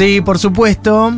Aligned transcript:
Sí, 0.00 0.22
por 0.22 0.38
supuesto. 0.38 1.12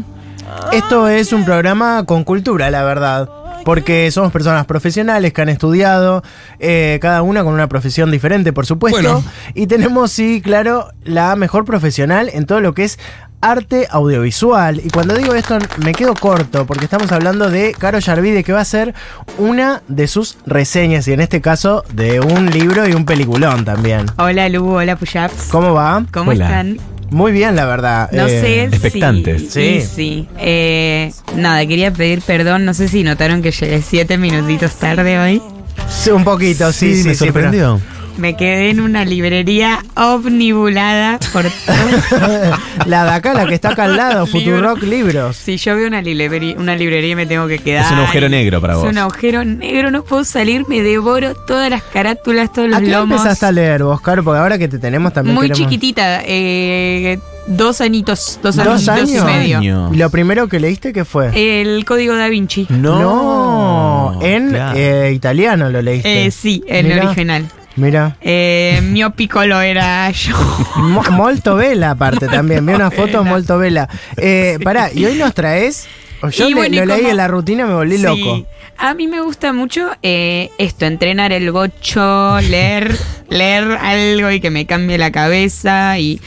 Esto 0.72 1.06
es 1.06 1.32
un 1.32 1.45
programa 1.45 2.04
con 2.04 2.25
cultura, 2.25 2.69
la 2.69 2.82
verdad. 2.82 3.30
Porque 3.64 4.11
somos 4.11 4.32
personas 4.32 4.66
profesionales 4.66 5.32
que 5.32 5.40
han 5.40 5.51
estudiado, 5.51 6.24
eh, 6.58 6.98
cada 7.00 7.22
una 7.22 7.45
con 7.45 7.54
una 7.54 7.68
profesión 7.68 8.10
diferente, 8.10 8.53
por 8.53 8.66
supuesto. 8.66 9.00
Bueno. 9.00 9.24
Y 9.54 9.68
tenemos, 9.68 10.10
sí, 10.10 10.40
claro, 10.42 10.88
la 11.04 11.37
mejor 11.37 11.64
profesional 11.64 12.29
en 12.34 12.45
todo 12.45 12.60
lo 12.60 12.74
que 12.74 12.82
es 12.82 12.98
arte 13.41 13.87
audiovisual. 13.89 14.80
Y 14.85 14.91
cuando 14.91 15.14
digo 15.14 15.33
esto 15.35 15.59
me 15.85 15.93
quedo 15.93 16.14
corto, 16.14 16.67
porque 16.67 16.87
estamos 16.87 17.12
hablando 17.12 17.51
de 17.51 17.77
Caro 17.79 18.01
Yarvide, 18.01 18.43
que 18.43 18.53
va 18.53 18.62
a 18.62 18.64
ser 18.64 18.96
una 19.39 19.85
de 19.87 20.09
sus 20.09 20.39
reseñas, 20.45 21.07
y 21.07 21.12
en 21.12 21.21
este 21.21 21.41
caso 21.41 21.85
de 21.95 22.19
un 22.19 22.51
libro 22.51 22.89
y 22.89 22.95
un 22.95 23.05
peliculón 23.05 23.64
también. 23.64 24.07
Hola 24.19 24.49
Lu, 24.49 24.75
hola 24.75 24.96
Puyaps. 24.96 25.51
¿Cómo 25.53 25.73
va? 25.73 26.05
¿Cómo 26.11 26.33
Hola. 26.33 26.46
están? 26.46 27.02
Muy 27.12 27.32
bien, 27.32 27.54
la 27.56 27.66
verdad. 27.66 28.10
No 28.12 28.26
Eh, 28.26 28.40
sé 28.40 28.62
expectantes. 28.64 29.43
si... 29.43 29.48
Sí. 29.50 29.80
Sí, 29.80 29.89
sí. 29.94 30.29
Eh, 30.39 31.12
nada, 31.36 31.64
quería 31.66 31.93
pedir 31.93 32.22
perdón. 32.22 32.64
No 32.64 32.75
sé 32.75 32.89
si 32.89 33.05
notaron 33.05 33.42
que 33.42 33.50
llegué 33.53 33.83
siete 33.83 34.19
minutitos 34.19 34.75
tarde 34.77 35.19
hoy. 35.19 35.42
sí, 35.89 36.11
un 36.11 36.25
poquito, 36.25 36.72
sí, 36.72 36.97
sí, 36.97 37.08
me 37.08 37.14
sí, 37.14 37.20
pero- 37.20 37.33
sorprendió. 37.33 37.80
Me 38.19 38.36
quedé 38.36 38.70
en 38.70 38.80
una 38.80 39.05
librería 39.05 39.83
omnibulada 39.97 41.19
por 41.33 41.44
todo. 41.44 42.56
la 42.86 43.05
de 43.05 43.11
acá, 43.11 43.33
la 43.34 43.47
que 43.47 43.55
está 43.55 43.70
acá 43.70 43.84
al 43.84 43.97
lado. 43.97 44.27
Futurock 44.27 44.83
Libros. 44.83 45.36
Si 45.36 45.56
yo 45.56 45.75
veo 45.77 45.89
una 45.89 46.03
librería, 46.03 46.55
una 46.58 46.77
librería 46.77 47.12
y 47.12 47.14
me 47.17 47.27
tengo 47.27 47.47
que 47.48 47.58
quedar. 47.58 47.86
Es 47.86 47.91
un 47.91 47.98
agujero 47.98 48.28
negro 48.28 48.61
para 48.61 48.75
es 48.75 48.78
vos. 48.80 48.89
un 48.91 48.98
agujero 48.98 49.44
negro, 49.44 49.91
no 49.91 50.05
puedo 50.05 50.25
salir, 50.25 50.64
me 50.69 50.83
devoro 50.83 51.34
todas 51.34 51.70
las 51.70 51.83
carátulas, 51.83 52.53
todos 52.53 52.69
los 52.69 52.78
¿A 52.78 52.80
qué 52.83 52.89
lomos. 52.91 53.19
empezaste 53.20 53.47
a 53.47 53.53
leer 53.53 53.83
vos, 53.83 54.00
Caro? 54.00 54.22
Porque 54.22 54.39
ahora 54.41 54.58
que 54.58 54.69
te 54.69 54.78
tenemos 54.78 55.12
también 55.12 55.34
Muy 55.34 55.48
queremos- 55.48 55.58
chiquitita, 55.70 56.22
eh, 56.27 57.19
dos 57.47 57.81
añitos, 57.81 58.39
dos, 58.42 58.56
¿Dos 58.56 58.89
añitos 58.89 59.11
y 59.11 59.14
años? 59.17 59.25
medio. 59.25 59.58
Año. 59.58 59.91
¿Y 59.94 59.97
lo 59.97 60.11
primero 60.11 60.48
que 60.48 60.61
leíste 60.61 60.92
qué 60.92 61.05
fue? 61.05 61.31
El 61.62 61.84
código 61.84 62.15
da 62.15 62.28
Vinci. 62.28 62.67
No, 62.69 64.19
en 64.22 64.50
claro. 64.50 64.78
eh, 64.78 65.12
italiano 65.15 65.70
lo 65.70 65.81
leíste. 65.83 66.27
Eh, 66.27 66.31
sí, 66.31 66.62
el 66.69 66.87
Mirá. 66.87 67.06
original. 67.06 67.47
Mira. 67.77 68.17
Eh, 68.20 68.81
mio 68.83 69.11
piccolo 69.11 69.61
era 69.61 70.11
yo. 70.11 70.37
Mo- 70.77 71.03
molto 71.11 71.55
bella 71.55 71.91
aparte 71.91 72.28
también. 72.28 72.65
Vi 72.67 72.73
una 72.75 72.91
foto 72.91 73.25
molto 73.25 73.56
bella. 73.59 73.89
Eh, 74.17 74.59
pará, 74.62 74.91
y 74.92 75.05
hoy 75.05 75.15
nos 75.17 75.33
traes... 75.34 75.87
Yo 76.31 76.47
Y 76.47 76.50
le- 76.50 76.55
bueno, 76.55 76.75
y 76.77 76.78
lo 76.78 76.84
leí 76.87 76.98
como- 76.98 77.11
en 77.11 77.17
la 77.17 77.27
rutina 77.28 77.62
y 77.65 77.67
me 77.67 77.75
volví 77.75 77.97
Sí. 77.97 78.03
loco. 78.05 78.47
A 78.78 78.95
mí 78.95 79.06
me 79.09 79.20
gusta 79.20 79.53
mucho 79.53 79.91
eh, 80.03 80.50
esto, 80.59 80.87
entrenar 80.87 81.33
el 81.33 81.50
bocho, 81.50 82.41
leer, 82.43 82.97
leer 83.28 83.65
algo 83.81 84.31
y 84.31 84.41
que 84.41 84.50
me 84.50 84.65
cambie 84.67 84.98
la 84.98 85.11
cabeza 85.11 85.98
y, 85.98 86.20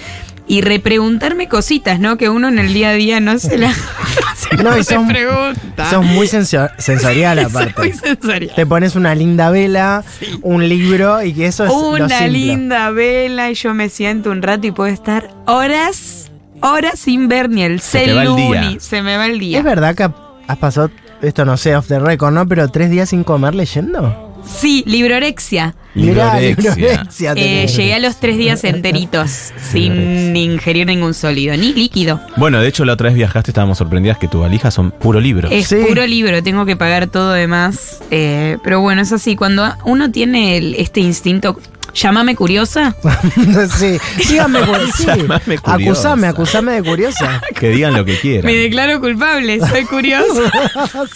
y 0.48 0.62
repreguntarme 0.62 1.48
cositas, 1.48 2.00
¿no? 2.00 2.18
Que 2.18 2.30
uno 2.30 2.48
en 2.50 2.60
el 2.60 2.74
día 2.74 2.90
a 2.90 2.94
día 2.94 3.20
no 3.20 3.40
se 3.40 3.58
la 3.58 3.74
se 4.36 4.56
No, 4.64 4.78
y 4.78 4.84
son- 4.84 5.08
pregunta. 5.08 5.90
Sos 5.90 6.06
muy 6.06 6.28
sensor- 6.28 6.72
sensorial 6.78 7.40
aparte. 7.40 7.74
muy 7.82 7.92
sensorial. 7.94 8.56
Te 8.56 8.66
pones 8.66 8.96
una 8.96 9.16
linda 9.16 9.50
vela, 9.50 10.04
un 10.42 10.68
libro 10.70 11.24
y 11.24 11.34
que 11.34 11.48
eso 11.48 11.66
es 11.66 11.70
lo 11.72 11.78
Una 11.90 12.08
simple. 12.10 12.30
linda 12.30 12.90
vela 12.92 13.50
y 13.50 13.56
yo 13.56 13.74
me 13.74 13.90
siento 13.90 14.30
un 14.32 14.42
rato 14.42 14.68
y 14.68 14.72
puedo 14.72 14.92
estar 14.94 15.30
horas, 15.48 16.30
horas 16.62 17.00
sin 17.00 17.28
ver 17.28 17.50
ni 17.50 17.64
el 17.64 17.80
Se 17.80 18.06
te 18.06 18.14
va 18.14 18.22
el 18.24 18.28
celu, 18.30 18.36
día. 18.52 18.62
ni 18.62 18.80
se 18.80 19.02
me 19.02 19.18
va 19.18 19.26
el 19.26 19.40
día. 19.40 19.58
¿Es 19.58 19.64
verdad 19.64 19.96
que 19.96 20.10
has 20.48 20.58
pasado, 20.58 20.92
esto 21.22 21.44
no 21.46 21.58
sé, 21.58 21.76
off 21.76 21.88
the 21.88 22.00
record, 22.00 22.34
¿no? 22.34 22.48
Pero 22.48 22.68
tres 22.70 22.90
días 22.92 23.10
sin 23.10 23.24
comer 23.24 23.56
leyendo. 23.56 24.25
Sí, 24.46 24.84
librorexia. 24.88 25.76
Mirá, 25.96 26.40
Librorexia. 26.40 26.76
librorexia 26.76 27.34
Eh, 27.38 27.68
llegué 27.68 27.94
a 27.94 28.00
los 28.00 28.20
tres 28.20 28.38
días 28.38 28.64
enteritos 28.64 29.52
sin 29.72 30.36
ingerir 30.36 30.86
ningún 30.88 31.14
sólido, 31.14 31.56
ni 31.56 31.74
líquido. 31.74 32.20
Bueno, 32.38 32.60
de 32.62 32.68
hecho, 32.68 32.84
la 32.86 32.94
otra 32.94 33.08
vez 33.10 33.16
viajaste, 33.16 33.52
estábamos 33.52 33.78
sorprendidas 33.78 34.18
que 34.18 34.28
tus 34.28 34.42
valijas 34.42 34.74
son 34.74 34.92
puro 34.92 35.20
libro. 35.20 35.50
Es 35.50 35.68
Sí. 35.68 35.78
puro 35.88 36.06
libro, 36.06 36.44
tengo 36.44 36.66
que 36.66 36.76
pagar 36.76 37.08
todo 37.08 37.32
de 37.32 37.48
más. 37.48 38.00
eh, 38.12 38.58
pero 38.64 38.82
bueno, 38.82 39.02
es 39.02 39.12
así. 39.12 39.36
Cuando 39.36 39.74
uno 39.86 40.12
tiene 40.12 40.58
el- 40.58 40.76
este 40.76 41.00
instinto, 41.00 41.60
llámame 41.94 42.36
curiosa. 42.36 42.94
sí, 43.78 43.98
dígame, 44.30 44.60
cu- 44.62 44.76
sí. 44.98 45.06
Curiosa. 45.06 45.74
Acusame, 45.74 46.28
acusame 46.28 46.72
de 46.74 46.84
curiosa. 46.84 47.42
Que 47.58 47.70
digan 47.70 47.94
lo 47.94 48.04
que 48.06 48.18
quieran. 48.20 48.46
Me 48.46 48.54
declaro 48.56 49.00
culpable, 49.00 49.60
soy 49.62 49.86
curiosa. 49.86 50.52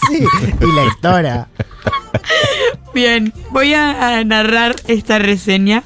sí, 0.09 0.23
y 0.61 0.72
lectora. 0.85 1.47
Bien, 2.94 3.33
voy 3.51 3.73
a, 3.73 4.23
narrar 4.23 4.75
esta 4.88 5.19
reseña 5.19 5.83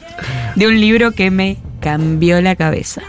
de 0.55 0.67
un 0.67 0.79
libro 0.79 1.11
que 1.11 1.31
me 1.31 1.57
cambió 1.79 2.41
la 2.41 2.55
cabeza. 2.55 3.01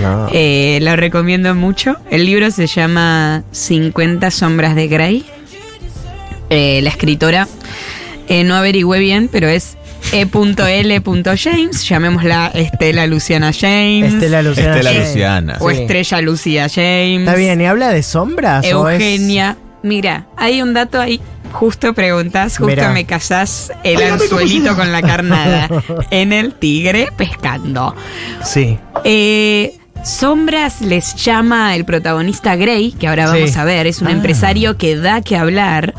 No. 0.00 0.28
Eh, 0.32 0.78
lo 0.82 0.96
recomiendo 0.96 1.54
mucho. 1.54 1.96
El 2.10 2.24
libro 2.26 2.50
se 2.50 2.66
llama 2.66 3.42
50 3.50 4.30
sombras 4.30 4.74
de 4.74 4.88
Grey. 4.88 5.26
Eh, 6.48 6.80
la 6.82 6.90
escritora 6.90 7.48
eh, 8.28 8.44
no 8.44 8.54
averigüé 8.54 8.98
bien, 9.00 9.28
pero 9.30 9.48
es 9.48 9.76
E.L. 10.12 11.02
James, 11.36 11.88
llamémosla 11.88 12.50
Estela 12.54 13.06
Luciana 13.06 13.52
James. 13.52 14.14
Estela 14.14 14.42
Luciana. 14.42 14.70
Estela 14.76 14.90
James. 14.92 15.08
Luciana. 15.08 15.56
O 15.60 15.70
Sí. 15.70 15.76
Estrella 15.76 16.20
Lucía 16.20 16.68
James. 16.68 17.20
Está 17.20 17.34
bien, 17.34 17.60
¿y 17.60 17.66
habla 17.66 17.90
de 17.90 18.02
sombras? 18.02 18.64
o 18.72 18.88
es- 18.88 19.00
Eugenia. 19.00 19.56
Mira, 19.82 20.26
hay 20.36 20.62
un 20.62 20.74
dato 20.74 21.00
ahí. 21.00 21.20
Justo 21.52 21.92
preguntas, 21.94 22.56
justo 22.58 22.90
me 22.92 23.04
callás 23.04 23.72
el 23.82 24.00
anzuelito 24.02 24.74
con 24.76 24.92
la 24.92 25.02
carnada 25.02 25.68
en 26.10 26.32
el 26.32 26.54
tigre 26.54 27.08
pescando. 27.16 27.94
Sí. 28.44 28.78
Eh, 29.04 29.76
Sombras 30.02 30.80
les 30.80 31.14
llama 31.16 31.74
el 31.76 31.84
protagonista 31.84 32.56
Gray, 32.56 32.92
que 32.92 33.06
ahora 33.08 33.30
Sí. 33.32 33.38
vamos 33.40 33.56
a 33.58 33.64
ver, 33.64 33.86
es 33.86 34.00
un 34.00 34.08
Ah. 34.08 34.12
empresario 34.12 34.78
que 34.78 34.96
da 34.96 35.20
que 35.20 35.36
hablar. 35.36 35.92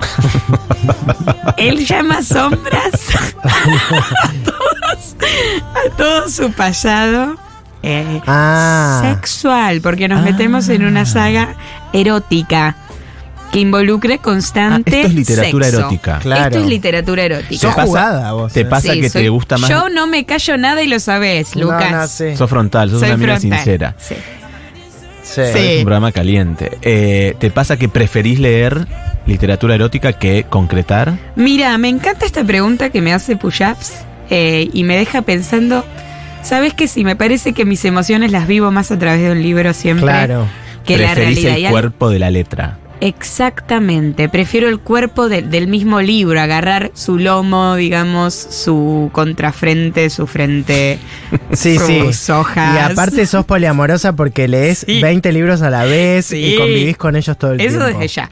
Él 1.58 1.84
llama 1.86 2.22
sombras 2.22 2.92
a 3.42 4.32
todos, 4.44 5.16
a 5.74 5.96
todo 5.96 6.28
su 6.30 6.50
pasado 6.52 7.36
eh, 7.82 8.20
Ah. 8.26 9.02
sexual, 9.02 9.80
porque 9.82 10.08
nos 10.08 10.22
metemos 10.22 10.68
en 10.70 10.84
una 10.86 11.04
saga 11.04 11.54
erótica 11.92 12.76
que 13.54 13.60
involucre 13.60 14.14
Ah, 14.14 14.22
constante 14.22 14.96
esto 15.02 15.08
es 15.08 15.14
literatura 15.14 15.64
sexo. 15.66 15.78
erótica. 15.80 16.18
Claro. 16.18 16.44
Esto 16.46 16.58
es 16.58 16.66
literatura 16.66 17.22
erótica. 17.22 17.60
Sos 17.60 17.70
¿Te 17.70 17.76
pasa- 17.76 17.86
jugada 17.86 18.32
vos. 18.32 18.52
te 18.52 18.60
eh. 18.60 18.64
pasa 18.66 18.92
Sí, 18.92 19.00
que 19.00 19.08
soy- 19.08 19.22
te 19.22 19.28
gusta 19.30 19.56
más? 19.58 19.70
Yo 19.70 19.88
no 19.88 20.06
me 20.06 20.26
callo 20.26 20.56
nada 20.58 20.82
y 20.82 20.88
lo 20.88 20.98
sabes, 21.00 21.54
No, 21.56 21.62
Lucas. 21.62 21.90
no, 21.92 22.08
sí. 22.08 22.36
Sos 22.36 22.50
frontal, 22.50 22.90
sos 22.90 22.98
Soy 23.00 23.08
una 23.10 23.14
amiga 23.14 23.36
frontal. 23.38 23.58
sincera. 23.58 23.94
Sí. 23.98 24.14
Sí. 25.22 25.40
Sí. 25.52 25.58
Es 25.58 25.78
un 25.78 25.84
programa 25.84 26.12
caliente. 26.12 26.78
Eh, 26.82 27.34
¿Te 27.38 27.50
pasa 27.50 27.76
que 27.78 27.88
preferís 27.88 28.38
leer 28.40 28.86
literatura 29.26 29.74
erótica 29.74 30.12
que 30.12 30.44
concretar? 30.50 31.14
Mira, 31.36 31.78
me 31.78 31.88
encanta 31.88 32.26
esta 32.26 32.44
pregunta 32.44 32.90
que 32.90 33.00
me 33.00 33.12
hace 33.12 33.36
Puyaps 33.36 33.92
eh, 34.30 34.68
y 34.72 34.84
me 34.84 34.96
deja 34.96 35.22
pensando, 35.22 35.84
¿sabes 36.42 36.74
que 36.74 36.88
si 36.88 37.04
me 37.04 37.16
parece 37.16 37.52
que 37.54 37.64
mis 37.64 37.84
emociones 37.84 38.32
las 38.32 38.46
vivo 38.46 38.70
más 38.70 38.90
a 38.90 38.98
través 38.98 39.22
de 39.22 39.30
un 39.32 39.42
libro 39.42 39.72
siempre 39.72 40.04
Claro. 40.06 40.46
que 40.84 40.98
la 40.98 41.12
Preferís 41.14 41.42
realidad? 41.44 41.66
el 41.68 41.70
cuerpo 41.70 42.10
de 42.10 42.18
la 42.18 42.30
letra. 42.30 42.78
Exactamente, 43.06 44.28
prefiero 44.30 44.68
el 44.68 44.78
cuerpo 44.80 45.28
de- 45.28 45.42
del 45.42 45.66
mismo 45.66 46.00
libro, 46.00 46.40
agarrar 46.40 46.90
su 46.94 47.18
lomo, 47.18 47.74
digamos, 47.76 48.32
su 48.34 49.10
contrafrente, 49.12 50.08
su 50.08 50.26
frente, 50.26 50.98
Sí, 51.52 51.78
sí. 51.86 51.98
sus 52.00 52.30
hojas. 52.30 52.74
Y 52.74 52.92
aparte 52.92 53.26
sos 53.26 53.44
poliamorosa 53.44 54.14
porque 54.16 54.48
lees 54.48 54.84
Sí. 54.86 55.02
20 55.02 55.32
libros 55.32 55.60
a 55.62 55.68
la 55.68 55.84
vez 55.84 56.26
Sí. 56.26 56.36
y 56.54 56.56
convivís 56.56 56.96
con 56.96 57.14
ellos 57.16 57.36
todo 57.36 57.52
el 57.52 57.60
Eso 57.60 57.78
tiempo. 57.78 57.98
desde 57.98 58.08
ya. 58.14 58.30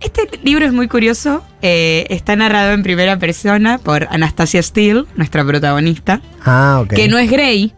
Este 0.00 0.22
libro 0.42 0.66
es 0.66 0.72
muy 0.72 0.88
curioso. 0.88 1.42
eh, 1.62 2.06
está 2.10 2.36
narrado 2.36 2.72
en 2.72 2.82
primera 2.82 3.18
persona 3.18 3.76
por 3.78 4.06
Anastasia 4.10 4.62
Steele, 4.62 5.04
nuestra 5.16 5.44
protagonista, 5.44 6.20
Ah, 6.44 6.80
ok. 6.82 6.94
que 6.94 7.08
no 7.08 7.18
es 7.18 7.30
Grey. 7.30 7.74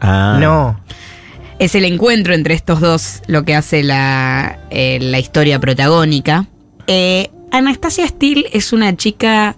Ah. 0.00 0.38
No. 0.40 0.80
Es 1.58 1.74
el 1.74 1.84
encuentro 1.86 2.34
entre 2.34 2.54
estos 2.54 2.80
dos 2.80 3.22
lo 3.26 3.44
que 3.44 3.54
hace 3.54 3.82
la, 3.82 4.58
eh, 4.70 4.98
la 5.00 5.18
historia 5.18 5.58
protagónica. 5.58 6.46
Eh, 6.86 7.30
Anastasia 7.50 8.06
Steele 8.06 8.44
es 8.52 8.72
una 8.72 8.94
chica. 8.96 9.56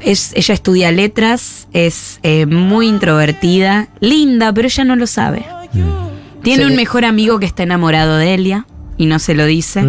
Es, 0.00 0.32
ella 0.34 0.54
estudia 0.54 0.90
letras, 0.92 1.68
es 1.72 2.18
eh, 2.24 2.46
muy 2.46 2.88
introvertida, 2.88 3.88
linda, 4.00 4.52
pero 4.52 4.66
ella 4.66 4.84
no 4.84 4.96
lo 4.96 5.06
sabe. 5.06 5.46
Tiene 6.42 6.64
Sí. 6.64 6.70
un 6.70 6.76
mejor 6.76 7.04
amigo 7.06 7.38
que 7.38 7.46
está 7.46 7.62
enamorado 7.62 8.16
de 8.18 8.34
Elia 8.34 8.66
y 8.98 9.06
no 9.06 9.18
se 9.18 9.34
lo 9.34 9.46
dice. 9.46 9.82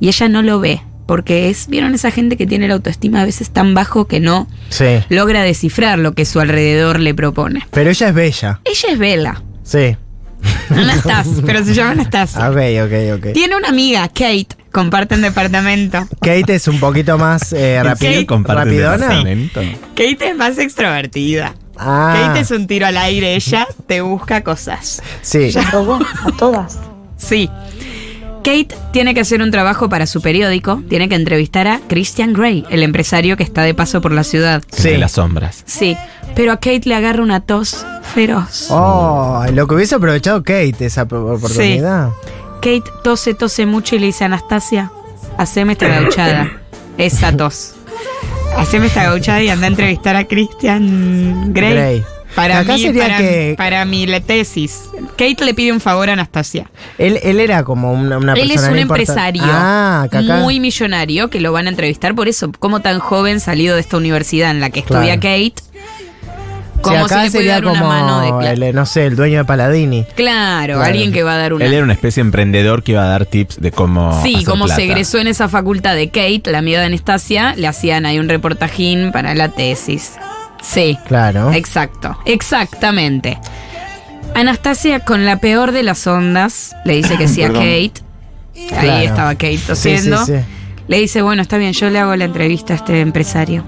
Y 0.00 0.08
ella 0.08 0.28
no 0.28 0.42
lo 0.42 0.58
ve, 0.58 0.80
porque 1.06 1.48
es, 1.48 1.68
¿vieron 1.68 1.94
esa 1.94 2.10
gente 2.10 2.36
que 2.36 2.46
tiene 2.46 2.66
la 2.66 2.74
autoestima 2.74 3.20
a 3.22 3.24
veces 3.24 3.50
tan 3.50 3.74
bajo 3.74 4.06
que 4.08 4.18
no 4.18 4.48
Sí. 4.70 4.86
logra 5.10 5.42
descifrar 5.42 5.98
lo 6.00 6.12
que 6.14 6.24
su 6.24 6.40
alrededor 6.40 6.98
le 6.98 7.14
propone? 7.14 7.64
Pero 7.70 7.90
ella 7.90 8.08
es 8.08 8.14
bella. 8.14 8.60
Ella 8.64 8.88
es 8.92 8.98
Bella, 8.98 9.42
Sí. 9.62 9.96
Anastas, 10.70 11.28
pero 11.44 11.64
se 11.64 11.74
llama 11.74 11.92
Anastasia. 11.92 12.50
Ok, 12.50 12.56
ok, 12.84 13.18
ok. 13.26 13.32
Tiene 13.32 13.56
una 13.56 13.68
amiga, 13.68 14.06
Kate, 14.08 14.48
comparten 14.72 15.22
departamento. 15.22 16.06
Kate 16.20 16.54
es 16.56 16.68
un 16.68 16.80
poquito 16.80 17.18
más 17.18 17.52
eh, 17.52 17.76
¿En 17.76 17.86
rapi- 17.86 17.98
serio 17.98 18.26
comparten 18.26 18.64
rapidona. 18.82 19.24
Kate 19.94 20.28
es 20.30 20.36
más 20.36 20.58
extrovertida. 20.58 21.54
Ah, 21.78 22.24
Kate 22.28 22.40
es 22.40 22.50
un 22.50 22.66
tiro 22.66 22.86
al 22.86 22.96
aire, 22.96 23.34
ella 23.36 23.66
te 23.86 24.00
busca 24.00 24.42
cosas. 24.42 25.02
sí. 25.22 25.50
robó 25.72 25.94
a 26.24 26.32
todas. 26.38 26.78
Sí. 27.16 27.48
Kate 28.46 28.76
tiene 28.92 29.12
que 29.12 29.18
hacer 29.18 29.42
un 29.42 29.50
trabajo 29.50 29.88
para 29.88 30.06
su 30.06 30.22
periódico, 30.22 30.80
tiene 30.88 31.08
que 31.08 31.16
entrevistar 31.16 31.66
a 31.66 31.80
Christian 31.88 32.32
Grey, 32.32 32.64
el 32.70 32.84
empresario 32.84 33.36
que 33.36 33.42
está 33.42 33.62
de 33.62 33.74
paso 33.74 34.00
por 34.00 34.12
la 34.12 34.22
ciudad. 34.22 34.62
Sí. 34.70 34.96
las 34.96 35.10
sombras. 35.12 35.64
Sí, 35.66 35.96
pero 36.36 36.52
a 36.52 36.58
Kate 36.58 36.82
le 36.84 36.94
agarra 36.94 37.24
una 37.24 37.40
tos 37.40 37.84
feroz. 38.14 38.68
Oh, 38.70 39.44
lo 39.52 39.66
que 39.66 39.74
hubiese 39.74 39.96
aprovechado 39.96 40.44
Kate 40.44 40.76
esa 40.78 41.02
oportunidad. 41.02 42.10
Kate 42.62 42.84
tose, 43.02 43.34
tose 43.34 43.66
mucho 43.66 43.96
y 43.96 43.98
le 43.98 44.06
dice 44.06 44.22
a 44.22 44.26
Anastasia, 44.28 44.92
haceme 45.36 45.72
esta 45.72 45.88
gauchada. 45.88 46.60
Esa 46.98 47.36
tos. 47.36 47.74
Haceme 48.56 48.86
esta 48.86 49.02
gauchada 49.02 49.42
y 49.42 49.48
anda 49.48 49.66
a 49.66 49.70
entrevistar 49.70 50.14
a 50.14 50.24
Christian 50.24 51.52
Grey. 51.52 51.74
Grey. 51.74 52.15
Para 52.36 52.58
Acá 52.60 52.74
mí, 52.74 52.82
sería 52.82 53.02
para, 53.02 53.16
que- 53.18 53.54
para 53.56 53.84
mi 53.86 54.06
la 54.06 54.20
tesis. 54.20 54.82
Kate 55.16 55.42
le 55.44 55.54
pide 55.54 55.72
un 55.72 55.80
favor 55.80 56.10
a 56.10 56.12
Anastasia. 56.12 56.70
Él, 56.98 57.18
él 57.22 57.40
era 57.40 57.64
como 57.64 57.92
una, 57.92 58.18
una 58.18 58.34
Él 58.34 58.42
es 58.50 58.56
persona 58.58 58.72
un 58.72 58.78
importante. 58.78 59.10
empresario 59.12 59.42
Ah, 59.46 60.06
muy 60.42 60.60
millonario 60.60 61.30
que 61.30 61.40
lo 61.40 61.52
van 61.52 61.66
a 61.66 61.70
entrevistar 61.70 62.14
por 62.14 62.28
eso. 62.28 62.52
Como 62.58 62.80
tan 62.80 62.98
joven 62.98 63.40
salido 63.40 63.74
de 63.74 63.80
esta 63.80 63.96
universidad 63.96 64.50
en 64.50 64.60
la 64.60 64.68
que 64.70 64.80
estudia 64.80 65.18
Claro. 65.18 65.20
Kate. 65.20 65.54
Sí, 66.76 66.82
Como 66.82 67.06
acá 67.06 67.08
se 67.08 67.14
le 67.14 67.20
puede 67.20 67.30
sería 67.30 67.52
dar 67.54 67.62
como 67.64 67.74
una 67.76 67.88
mano 67.88 68.20
de 68.20 68.28
claro. 68.28 68.66
el, 68.66 68.74
no 68.74 68.86
sé, 68.86 69.06
el 69.06 69.16
dueño 69.16 69.38
de 69.38 69.44
Paladini. 69.46 70.04
Claro, 70.14 70.74
Claro. 70.74 70.82
alguien 70.82 71.10
que 71.12 71.22
va 71.22 71.32
a 71.34 71.38
dar 71.38 71.54
una 71.54 71.64
Él 71.64 71.72
era 71.72 71.82
una 71.82 71.94
especie 71.94 72.22
de 72.22 72.26
emprendedor 72.28 72.82
que 72.82 72.92
iba 72.92 73.02
a 73.02 73.08
dar 73.08 73.24
tips 73.26 73.60
de 73.60 73.72
cómo. 73.72 74.22
Sí, 74.22 74.34
hacer 74.36 74.46
como 74.46 74.68
se 74.68 74.84
egresó 74.84 75.18
en 75.18 75.26
esa 75.26 75.48
facultad 75.48 75.94
de 75.96 76.08
Kate, 76.10 76.42
la 76.52 76.58
amiga 76.58 76.80
de 76.80 76.86
Anastasia, 76.86 77.54
le 77.56 77.66
hacían 77.66 78.04
ahí 78.06 78.18
un 78.18 78.28
reportajín 78.28 79.10
para 79.10 79.34
la 79.34 79.48
tesis. 79.48 80.12
Sí. 80.66 80.98
Claro. 81.06 81.52
Exacto, 81.52 82.18
exactamente. 82.24 83.38
Anastasia, 84.34 85.00
con 85.00 85.24
la 85.24 85.38
peor 85.38 85.72
de 85.72 85.82
las 85.82 86.06
ondas, 86.06 86.74
le 86.84 86.94
dice 86.96 87.16
que 87.16 87.28
sí 87.28 87.42
a 87.42 87.46
Perdón. 87.52 87.62
Kate. 87.62 87.92
Ahí 88.54 88.68
Claro. 88.86 89.00
estaba 89.04 89.34
Kate 89.34 89.52
Sí, 89.52 89.58
sí, 89.58 89.66
tosiendo. 89.66 90.24
sí. 90.26 90.32
Le 90.88 90.98
dice, 91.00 91.20
bueno, 91.22 91.42
está 91.42 91.56
bien, 91.58 91.72
yo 91.72 91.90
le 91.90 91.98
hago 91.98 92.14
la 92.16 92.26
entrevista 92.26 92.72
a 92.74 92.76
este 92.76 93.00
empresario. 93.00 93.64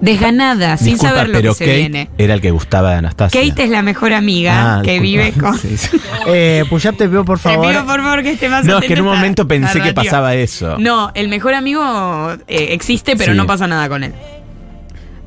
Desganada, 0.00 0.76
sin 0.76 0.92
Disculpa, 0.92 1.14
saber 1.14 1.28
lo 1.30 1.38
pero 1.38 1.52
que 1.54 1.58
se 1.58 1.64
Kate 1.64 1.76
viene. 1.78 2.10
era 2.18 2.34
el 2.34 2.40
que 2.40 2.50
gustaba 2.50 2.90
de 2.92 2.96
Anastasia. 2.98 3.40
Kate 3.40 3.64
es 3.64 3.70
la 3.70 3.82
mejor 3.82 4.12
amiga 4.12 4.78
Ah, 4.78 4.82
que 4.84 5.00
disculpa. 5.00 5.02
vive 5.24 5.32
con... 5.32 5.58
Sí, 5.58 5.76
sí. 5.76 6.00
Eh, 6.30 6.64
Puyap, 6.68 6.96
te 6.96 7.08
pido 7.08 7.24
por 7.24 7.38
Te 7.38 7.44
favor. 7.44 7.68
pido 7.70 7.86
por 7.86 8.02
favor 8.02 8.22
que 8.22 8.32
esté 8.32 8.48
más 8.50 8.64
No, 8.66 8.78
es 8.78 8.84
que 8.84 8.92
en 8.92 9.00
un 9.00 9.08
a 9.08 9.14
momento 9.14 9.48
pensé 9.48 9.72
que 9.74 9.78
narrativa. 9.78 10.02
pasaba 10.04 10.34
eso. 10.34 10.76
No, 10.78 11.10
el 11.14 11.28
mejor 11.28 11.54
amigo 11.54 12.32
eh, 12.46 12.68
existe, 12.74 13.16
pero 13.16 13.32
Sí. 13.32 13.36
no 13.38 13.46
pasa 13.46 13.66
nada 13.66 13.88
con 13.88 14.04
él. 14.04 14.12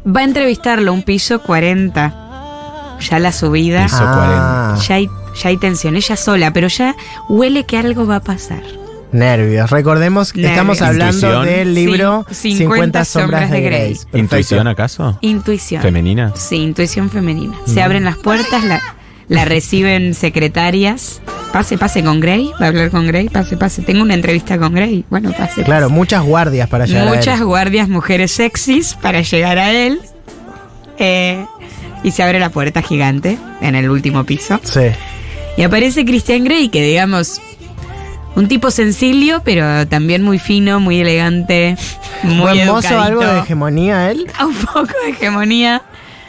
Va 0.05 0.21
a 0.21 0.23
entrevistarlo 0.23 0.93
un 0.93 1.03
piso 1.03 1.41
40. 1.41 2.97
Ya 3.09 3.19
la 3.19 3.31
subida. 3.31 3.83
Piso 3.83 3.97
Ah, 4.01 4.77
Ya 4.87 4.95
hay, 4.95 5.09
ya 5.41 5.49
hay 5.49 5.57
tensión. 5.57 5.95
Ella 5.95 6.15
sola, 6.15 6.51
pero 6.53 6.67
ya 6.67 6.95
huele 7.29 7.63
que 7.65 7.77
algo 7.77 8.05
va 8.07 8.17
a 8.17 8.19
pasar. 8.21 8.61
nervios. 9.11 9.69
Recordemos 9.69 10.31
que 10.31 10.41
Nervios. 10.41 10.53
estamos 10.57 10.81
hablando 10.81 11.27
Intuición. 11.27 11.45
del 11.45 11.73
libro 11.75 12.25
Sí, 12.31 12.55
50 12.55 13.03
sombras 13.05 13.51
de 13.51 13.61
Grey. 13.61 13.97
¿Intuición 14.13 14.67
acaso? 14.67 15.17
Intuición. 15.21 15.81
¿Femenina? 15.81 16.31
Sí, 16.35 16.55
intuición 16.57 17.09
femenina. 17.09 17.53
Se 17.65 17.81
abren 17.81 18.05
las 18.05 18.15
puertas, 18.17 18.63
la, 18.63 18.81
la 19.27 19.43
reciben 19.45 20.13
secretarias. 20.13 21.21
Pase, 21.51 21.77
pase 21.77 22.03
con 22.03 22.19
Grey. 22.19 22.51
Va 22.61 22.65
a 22.65 22.69
hablar 22.69 22.91
con 22.91 23.05
Grey. 23.07 23.27
Pase, 23.29 23.57
pase. 23.57 23.81
Tengo 23.81 24.01
una 24.01 24.13
entrevista 24.13 24.57
con 24.57 24.73
Grey. 24.73 25.03
Bueno, 25.09 25.31
pase. 25.33 25.63
Claro, 25.63 25.89
muchas 25.89 26.23
guardias 26.23 26.69
para 26.69 26.85
llegar 26.85 27.07
a 27.07 27.11
él. 27.11 27.17
Muchas 27.17 27.41
guardias, 27.41 27.89
mujeres 27.89 28.31
sexys 28.31 28.95
para 29.01 29.21
llegar 29.21 29.57
a 29.57 29.71
él. 29.71 29.99
Eh, 30.97 31.45
y 32.03 32.11
se 32.11 32.23
abre 32.23 32.39
la 32.39 32.49
puerta 32.49 32.81
gigante 32.81 33.37
en 33.61 33.75
el 33.75 33.89
último 33.89 34.23
piso. 34.23 34.59
Sí. 34.63 34.87
Y 35.57 35.63
aparece 35.63 36.05
Christian 36.05 36.43
Grey, 36.43 36.69
que 36.69 36.81
digamos, 36.83 37.41
un 38.35 38.47
tipo 38.47 38.71
sencillo, 38.71 39.41
pero 39.43 39.87
también 39.87 40.23
muy 40.23 40.39
fino, 40.39 40.79
muy 40.79 41.01
elegante, 41.01 41.75
muy 42.23 42.59
educadito. 42.59 43.01
algo 43.01 43.21
de 43.25 43.39
hegemonía 43.39 44.11
él. 44.11 44.27
Un 44.41 44.55
poco 44.55 44.93
de 45.03 45.11
hegemonía, 45.11 45.81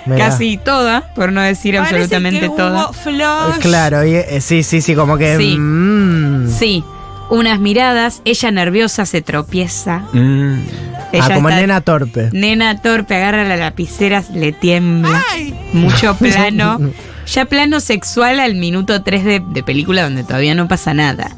Mirá. 0.07 0.29
casi 0.31 0.57
toda, 0.57 1.13
por 1.15 1.33
no 1.33 1.41
decir 1.41 1.79
absolutamente 1.79 2.49
toda. 2.49 2.91
Eh, 3.07 3.59
Claro, 3.61 4.05
y, 4.05 4.15
eh, 4.17 4.41
sí, 4.41 4.63
sí, 4.63 4.81
sí, 4.81 4.95
como 4.95 5.17
que. 5.19 5.37
Sí. 5.37 5.57
mm. 5.59 6.49
Sí, 6.51 6.85
unas 7.31 7.61
miradas, 7.61 8.21
ella 8.25 8.51
nerviosa 8.51 9.07
se 9.07 9.23
tropieza. 9.23 10.01
Mm, 10.13 10.55
Ella 11.13 11.25
ah, 11.31 11.35
como 11.35 11.49
está- 11.51 11.61
nena 11.61 11.81
torpe. 11.83 12.31
Nena 12.33 12.81
torpe, 12.81 13.15
agarra 13.17 13.45
la 13.45 13.57
lapicera, 13.57 14.23
le 14.35 14.53
tiembla. 14.53 15.23
Mucho 15.73 16.15
plano. 16.19 16.79
Ya 17.27 17.45
plano 17.45 17.81
sexual 17.81 18.41
al 18.41 18.55
minuto 18.57 19.03
3 19.03 19.25
de, 19.25 19.43
de 19.47 19.63
película 19.63 20.03
donde 20.03 20.25
todavía 20.25 20.55
no 20.55 20.67
pasa 20.69 20.93
nada. 20.93 21.31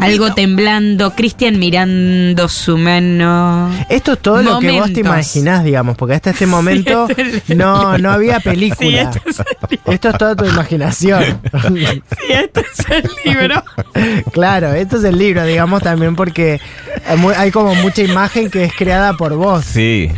Algo 0.00 0.34
temblando, 0.34 1.12
Cristian 1.14 1.58
mirando 1.58 2.48
su 2.48 2.76
mano. 2.76 3.70
Esto 3.88 4.14
es 4.14 4.18
todo 4.18 4.42
lo 4.42 4.58
que 4.58 4.72
vos 4.72 4.92
te 4.92 5.00
imaginás, 5.00 5.64
digamos, 5.64 5.96
porque 5.96 6.14
hasta 6.14 6.30
este 6.30 6.46
momento 6.46 7.08
esto 7.08 7.22
es- 7.22 7.48
no, 7.56 7.96
no 7.98 8.10
había 8.10 8.40
película. 8.40 9.12
Sí, 9.12 9.18
esto 9.18 9.20
es 9.30 9.42
Esto 9.86 10.08
es 10.10 10.18
toda 10.18 10.36
tu 10.36 10.44
imaginación. 10.44 11.40
Sí, 11.68 11.86
este 12.28 12.60
es 12.60 12.86
el 12.90 13.10
libro. 13.24 13.62
claro, 14.32 14.72
esto 14.74 14.96
es 14.96 15.04
el 15.04 15.16
libro, 15.18 15.44
digamos, 15.46 15.82
también 15.82 16.16
porque 16.16 16.60
hay 17.36 17.50
como 17.50 17.74
mucha 17.76 18.02
imagen 18.02 18.50
que 18.50 18.64
es 18.64 18.72
creada 18.74 19.14
por 19.14 19.34
vos. 19.34 19.64
sí. 19.64 20.10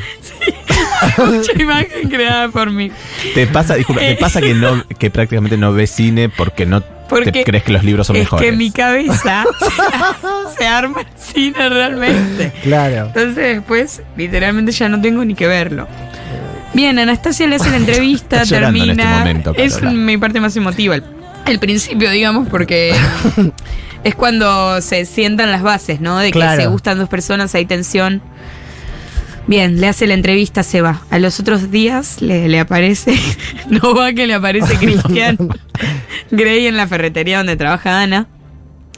Mucha 1.27 1.53
imagen 1.61 2.09
creada 2.09 2.49
por 2.49 2.71
mí. 2.71 2.91
Te 3.35 3.47
pasa, 3.47 3.75
disculpa, 3.75 4.01
te 4.03 4.17
pasa 4.17 4.41
que 4.41 4.55
no, 4.55 4.85
que 4.99 5.11
prácticamente 5.11 5.57
no 5.57 5.73
ves 5.73 5.91
cine 5.91 6.29
porque 6.29 6.67
no 6.67 6.83
Porque 7.09 7.33
te 7.33 7.45
crees 7.45 7.65
que 7.65 7.73
los 7.73 7.85
libros 7.85 8.07
son 8.07 8.17
es 8.17 8.23
mejores. 8.25 8.51
que 8.51 8.57
mi 8.57 8.71
cabeza 8.71 9.45
se 10.59 10.67
arma 10.67 11.01
el 11.03 11.07
cine 11.17 11.69
realmente. 11.69 12.53
Claro. 12.63 13.07
Entonces 13.07 13.57
después, 13.57 14.03
literalmente 14.17 14.73
ya 14.73 14.89
no 14.89 15.01
tengo 15.01 15.25
ni 15.25 15.35
que 15.35 15.47
verlo. 15.47 15.87
Bien, 16.75 16.99
Anastasia 16.99 17.47
le 17.47 17.57
hace 17.57 17.71
la 17.71 17.77
entrevista, 17.77 18.43
en 18.43 18.49
termina. 18.49 18.93
este 18.93 19.05
momento, 19.05 19.55
es 19.57 19.83
mi 19.83 20.17
parte 20.17 20.41
más 20.41 20.57
emotiva. 20.57 20.95
El, 20.95 21.05
el 21.47 21.59
principio, 21.59 22.11
digamos, 22.11 22.49
porque 22.49 22.95
es 24.05 24.15
cuando 24.15 24.81
se 24.81 25.05
sientan 25.05 25.51
las 25.51 25.63
bases, 25.63 26.01
¿no? 26.01 26.19
De 26.19 26.29
que 26.29 26.33
Claro. 26.39 26.63
se 26.63 26.67
gustan 26.69 26.99
dos 26.99 27.11
personas, 27.11 27.55
hay 27.55 27.67
tensión. 27.67 28.23
Bien, 29.47 29.81
le 29.81 29.89
hace 29.89 30.07
la 30.07 30.15
entrevista, 30.15 30.63
se 30.63 30.81
va. 30.81 31.03
A 31.11 31.19
los 31.19 31.41
otros 31.41 31.71
días 31.71 32.23
le, 32.23 32.49
le 32.49 32.61
aparece, 32.61 33.15
no 33.69 33.95
va 33.95 34.13
que 34.13 34.27
le 34.27 34.35
aparece 34.35 34.77
Cristian 34.77 35.37
Grey 36.31 36.67
en 36.69 36.77
la 36.77 36.87
ferretería 36.87 37.39
donde 37.39 37.57
trabaja 37.57 38.01
Ana. 38.03 38.29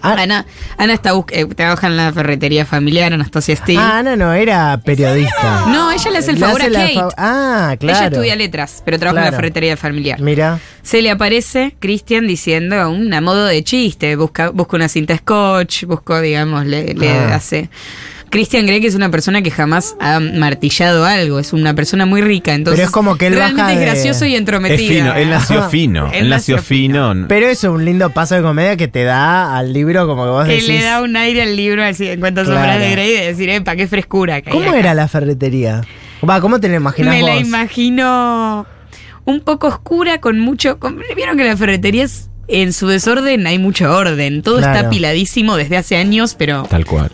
Ah, 0.07 0.17
Ana, 0.19 0.45
Ana 0.77 0.93
está 0.93 1.13
eh, 1.31 1.47
trabaja 1.47 1.87
en 1.87 1.97
la 1.97 2.13
ferretería 2.13 2.67
familiar, 2.67 3.15
Anastasia 3.15 3.57
Steele. 3.57 3.81
ah, 3.81 4.01
Ana 4.01 4.17
no 4.17 4.35
era 4.35 4.79
periodista. 4.85 5.65
No, 5.69 5.91
ella 5.91 6.11
le 6.11 6.19
hace 6.19 6.33
el 6.33 6.41
Le 6.41 6.45
favor 6.47 6.61
hace 6.61 6.77
a 6.77 6.81
Kate. 6.81 6.95
fa- 6.95 7.09
ah, 7.17 7.77
claro. 7.81 7.99
Ella 7.99 8.09
estudia 8.09 8.37
letras, 8.37 8.83
pero 8.85 8.99
trabaja 8.99 9.25
en 9.27 9.31
la 9.33 9.37
ferretería 9.39 9.79
familiar. 9.79 10.21
Mira. 10.21 10.61
Se 10.83 11.01
le 11.01 11.11
aparece 11.11 11.75
Cristian 11.81 12.27
diciendo 12.27 12.91
un 12.91 13.15
a 13.15 13.23
modo 13.23 13.47
de 13.47 13.65
chiste, 13.65 14.15
busca, 14.17 14.51
busca 14.51 14.77
una 14.77 14.89
cinta 14.89 15.17
scotch, 15.17 15.85
busco, 15.85 16.21
digamos, 16.21 16.67
le, 16.67 16.93
le 16.93 17.09
Ah. 17.11 17.37
hace. 17.37 17.71
Cristian 18.35 18.67
cree 18.67 18.81
que 18.81 18.89
es 18.89 18.95
una 18.95 19.11
persona 19.11 19.43
que 19.43 19.51
jamás 19.51 19.97
ha 20.01 20.19
martillado 20.21 21.05
algo, 21.07 21.39
es 21.39 21.53
una 21.53 21.73
persona 21.75 22.05
muy 22.05 22.21
rica, 22.21 22.53
entonces 22.53 22.79
Pero 22.81 22.87
es 22.89 22.93
como 22.93 23.17
que 23.17 23.29
él 23.29 23.35
realmente 23.35 23.63
baja 23.63 23.73
es 23.75 23.79
de- 23.79 23.85
gracioso 23.87 24.25
y 24.27 24.35
Es 24.35 24.39
entrometido. 24.41 24.89
fino, 24.95 25.15
él 25.15 25.31
nació 25.31 25.63
fino. 25.71 26.07
Él 26.09 26.25
Él 26.25 26.29
nació 26.31 26.57
nació 26.57 26.67
fino. 26.67 27.15
Pero 27.29 27.47
eso 27.47 27.69
es 27.69 27.73
un 27.75 27.85
lindo 27.85 28.11
paso 28.11 28.35
de 28.35 28.43
comedia 28.43 28.77
que 28.77 28.89
te 28.89 29.05
da 29.05 29.57
al 29.57 29.73
libro, 29.73 30.07
como 30.07 30.25
que 30.25 30.31
vos 30.31 30.45
que 30.47 30.53
decís. 30.53 30.69
le 30.69 30.83
da 30.83 31.01
un 31.01 31.17
aire 31.17 31.43
al 31.43 31.57
libro 31.57 31.85
así 31.85 32.09
en 32.09 32.21
cuanto 32.21 32.41
a 32.41 32.45
Claro. 32.45 32.59
sombras 32.61 32.81
de 32.81 32.91
Grey 32.91 33.13
de 33.17 33.27
decir, 33.27 33.49
epa, 33.51 33.77
qué 33.77 33.87
frescura 33.87 34.43
que 34.43 34.51
hay 34.51 34.57
¿Cómo 34.57 34.71
acá". 34.71 34.79
era 34.81 34.95
la 34.95 35.07
ferretería? 35.09 35.83
Va, 36.29 36.41
¿cómo 36.41 36.59
te 36.61 36.69
la 36.69 36.77
imaginas 36.77 37.15
Me 37.15 37.21
vos? 37.21 37.31
la 37.31 37.37
imagino 37.37 38.67
un 39.27 39.41
poco 39.41 39.69
oscura, 39.69 40.21
con 40.21 40.41
mucho. 40.41 40.79
con- 40.79 41.01
Vieron 41.17 41.37
que 41.37 41.45
las 41.45 41.59
ferreterías, 41.59 42.31
en 42.49 42.73
su 42.73 42.89
desorden, 42.89 43.47
hay 43.47 43.59
mucho 43.59 43.91
orden. 43.97 44.43
Todo 44.43 44.59
está 44.59 44.73
Claro. 44.73 44.89
apiladísimo 44.89 45.57
desde 45.57 45.77
hace 45.77 45.97
años, 45.97 46.35
pero 46.37 46.65
Tal 46.65 46.85
cual. 46.85 47.11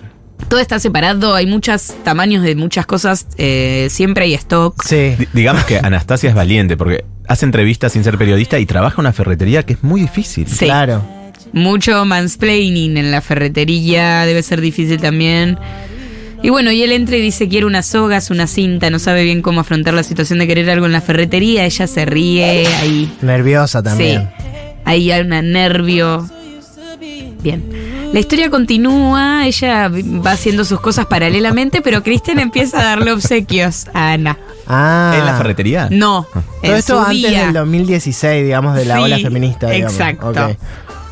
Todo 0.51 0.61
está 0.61 0.79
separado. 0.79 1.35
Hay 1.35 1.47
muchos 1.47 1.95
tamaños 2.05 2.43
de 2.43 2.55
muchas 2.57 2.85
cosas. 2.85 3.27
eh, 3.39 3.87
siempre 3.91 4.25
hay 4.25 4.35
stock. 4.35 4.83
Sí. 4.85 5.15
Di- 5.19 5.29
digamos 5.33 5.65
que 5.65 5.79
Anastasia 5.79 6.29
es 6.29 6.35
valiente 6.37 6.77
porque 6.77 7.05
hace 7.27 7.47
entrevistas 7.47 7.93
sin 7.93 8.05
ser 8.05 8.19
periodista 8.19 8.59
y 8.59 8.67
trabaja 8.67 8.97
en 8.97 9.01
una 9.01 9.13
ferretería 9.15 9.63
que 9.63 9.73
es 9.73 9.83
muy 9.83 10.03
difícil. 10.03 10.47
Sí. 10.47 10.67
Claro. 10.67 11.03
Mucho 11.55 12.05
mansplaining 12.05 12.99
en 12.99 13.11
la 13.11 13.23
ferretería. 13.23 14.27
Debe 14.27 14.43
ser 14.43 14.61
difícil 14.61 15.01
también. 15.01 15.57
Y 16.43 16.49
bueno, 16.51 16.71
y 16.73 16.83
él 16.83 16.93
entra 16.93 17.17
y 17.17 17.21
dice, 17.21 17.49
quiere 17.49 17.67
unas 17.67 17.87
sogas, 17.87 18.31
una 18.31 18.47
cinta, 18.47 18.89
no 18.91 18.99
sabe 18.99 19.25
bien 19.25 19.43
cómo 19.43 19.61
afrontar 19.61 19.93
la 19.95 20.03
situación 20.03 20.39
de 20.39 20.47
querer 20.47 20.71
algo 20.71 20.87
en 20.87 20.93
la 20.93 21.03
ferretería, 21.03 21.67
ella 21.67 21.87
se 21.87 22.07
ríe, 22.07 22.67
ahí 22.81 23.13
Nerviosa 23.21 23.83
también. 23.83 24.23
Sí. 24.39 24.47
Ahí 24.87 25.11
hay 25.13 25.21
un 25.21 25.29
nervio. 25.53 26.27
Bien. 27.43 27.63
La 28.13 28.19
historia 28.19 28.51
continúa, 28.51 29.47
ella 29.47 29.89
va 29.89 30.33
haciendo 30.33 30.65
sus 30.65 30.81
cosas 30.81 31.07
paralelamente, 31.07 31.81
pero 31.81 32.03
Cristian 32.03 32.41
empieza 32.41 32.81
a 32.81 32.85
darle 32.85 33.13
obsequios 33.13 33.87
a 33.95 34.13
Ana. 34.13 34.37
Ah. 34.67 35.15
¿En 35.17 35.25
la 35.27 35.37
ferretería? 35.37 35.87
No, 35.91 36.27
Todo 36.33 36.43
en 36.63 36.75
esto 36.75 36.95
su 36.95 37.01
antes 37.09 37.31
día. 37.31 37.45
del 37.45 37.53
2016, 37.53 38.45
digamos, 38.45 38.75
de 38.75 38.85
la 38.85 38.97
Sí, 38.97 39.01
ola 39.03 39.19
feminista. 39.21 39.71
digamos. 39.71 39.93
exacto. 39.95 40.33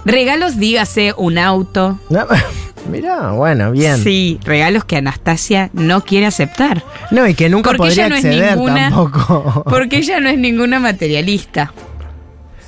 Regalos, 0.04 0.58
dígase 0.58 1.14
un 1.16 1.38
auto. 1.38 1.98
No, 2.10 2.26
Mirá, 2.90 3.30
bueno, 3.32 3.70
bien. 3.70 4.02
Sí, 4.02 4.40
regalos 4.44 4.84
que 4.84 4.96
Anastasia 4.96 5.70
no 5.74 6.04
quiere 6.04 6.26
aceptar. 6.26 6.82
No, 7.10 7.26
y 7.28 7.34
que 7.34 7.48
nunca 7.48 7.70
Porque 7.70 7.78
podría 7.78 8.06
ella 8.06 8.08
no 8.08 8.14
es 8.16 8.24
acceder 8.24 8.50
ninguna- 8.56 8.90
tampoco. 8.90 9.62
Porque 9.70 9.98
ella 9.98 10.18
no 10.20 10.28
es 10.30 10.38
ninguna 10.38 10.80
materialista. 10.80 11.72